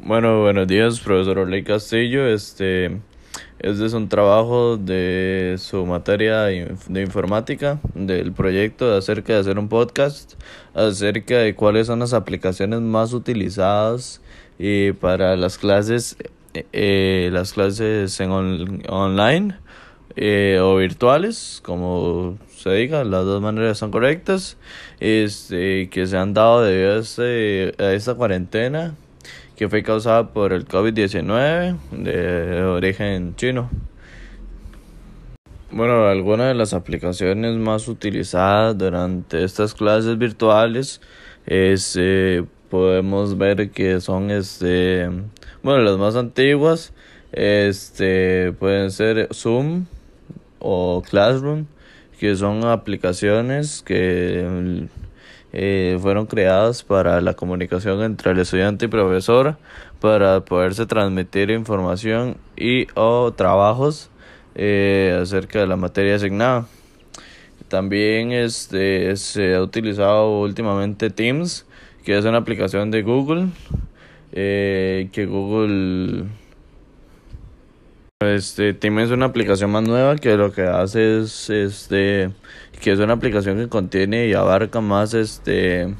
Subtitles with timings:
[0.00, 2.24] Bueno, buenos días, profesor Orley Castillo.
[2.28, 3.00] Este,
[3.58, 9.68] este es un trabajo de su materia de informática, del proyecto acerca de hacer un
[9.68, 10.34] podcast,
[10.72, 14.22] acerca de cuáles son las aplicaciones más utilizadas
[14.56, 16.16] y para las clases,
[16.54, 18.30] eh, las clases en
[18.88, 19.56] online
[20.14, 24.58] eh, o virtuales, como se diga, las dos maneras son correctas,
[25.00, 28.94] este, que se han dado debido a, este, a esta cuarentena
[29.58, 33.68] que fue causada por el COVID-19 de origen chino.
[35.72, 41.00] Bueno, algunas de las aplicaciones más utilizadas durante estas clases virtuales
[41.44, 45.10] es, eh, podemos ver que son este,
[45.64, 46.92] bueno, las más antiguas,
[47.32, 49.86] este, pueden ser Zoom,
[50.60, 51.66] o Classroom,
[52.20, 54.86] que son aplicaciones que
[55.52, 59.56] eh, fueron creadas para la comunicación entre el estudiante y profesor,
[60.00, 64.10] para poderse transmitir información y o trabajos
[64.54, 66.66] eh, acerca de la materia asignada.
[67.68, 71.66] También este, se ha utilizado últimamente Teams,
[72.04, 73.48] que es una aplicación de Google,
[74.32, 76.26] eh, que Google
[78.20, 82.32] este, Team es una aplicación más nueva que lo que hace es, este,
[82.80, 85.94] que es una aplicación que contiene y abarca más, este,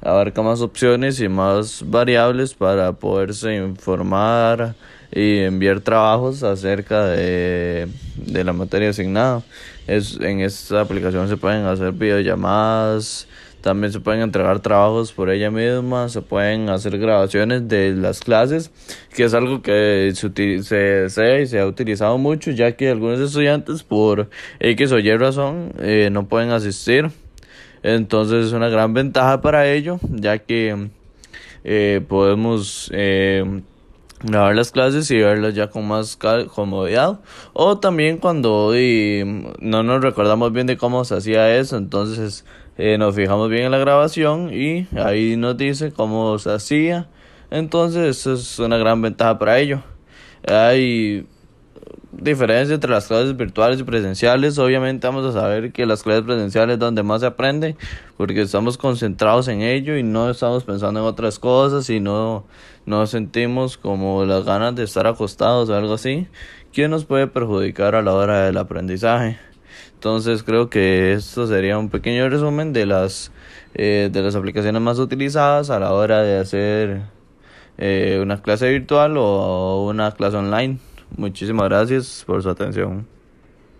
[0.00, 4.76] abarca más opciones y más variables para poderse informar
[5.10, 9.42] y enviar trabajos acerca de, de la materia asignada.
[9.88, 13.26] Es, en esta aplicación se pueden hacer videollamadas,
[13.62, 18.70] también se pueden entregar trabajos por ella misma, se pueden hacer grabaciones de las clases,
[19.14, 20.62] que es algo que se,
[21.08, 24.28] se, se ha utilizado mucho, ya que algunos estudiantes por
[24.60, 27.10] X o Y razón eh, no pueden asistir.
[27.82, 30.88] Entonces es una gran ventaja para ello, ya que
[31.64, 33.62] eh, podemos eh,
[34.22, 36.18] grabar las clases y verlas ya con más
[36.54, 37.20] comodidad.
[37.52, 42.44] O también cuando no nos recordamos bien de cómo se hacía eso, entonces
[42.78, 47.08] eh, nos fijamos bien en la grabación y ahí nos dice cómo se hacía.
[47.50, 49.82] Entonces eso es una gran ventaja para ello.
[50.46, 51.26] Hay
[52.22, 54.58] diferencia entre las clases virtuales y presenciales.
[54.58, 57.76] Obviamente vamos a saber que las clases presenciales es donde más se aprende
[58.16, 62.44] porque estamos concentrados en ello y no estamos pensando en otras cosas y no,
[62.86, 66.28] no sentimos como las ganas de estar acostados o algo así
[66.72, 69.38] que nos puede perjudicar a la hora del aprendizaje.
[69.94, 73.30] Entonces creo que esto sería un pequeño resumen de las,
[73.74, 77.02] eh, de las aplicaciones más utilizadas a la hora de hacer
[77.78, 80.78] eh, una clase virtual o una clase online.
[81.16, 83.06] Muchísimas gracias por su atención.